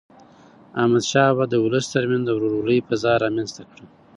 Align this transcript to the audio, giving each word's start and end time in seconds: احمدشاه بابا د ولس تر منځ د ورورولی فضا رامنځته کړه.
احمدشاه 0.81 1.29
بابا 1.37 1.45
د 1.51 1.55
ولس 1.65 1.85
تر 1.93 2.03
منځ 2.11 2.23
د 2.25 2.29
ورورولی 2.37 2.79
فضا 2.87 3.13
رامنځته 3.23 3.63
کړه. 3.71 3.85